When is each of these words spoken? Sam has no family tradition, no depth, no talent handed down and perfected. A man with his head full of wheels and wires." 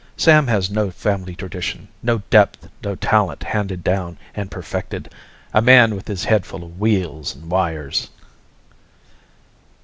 Sam 0.17 0.47
has 0.47 0.71
no 0.71 0.89
family 0.89 1.35
tradition, 1.35 1.87
no 2.01 2.23
depth, 2.31 2.67
no 2.83 2.95
talent 2.95 3.43
handed 3.43 3.83
down 3.83 4.17
and 4.33 4.49
perfected. 4.49 5.13
A 5.53 5.61
man 5.61 5.93
with 5.93 6.07
his 6.07 6.23
head 6.23 6.43
full 6.43 6.63
of 6.63 6.79
wheels 6.79 7.35
and 7.35 7.51
wires." 7.51 8.09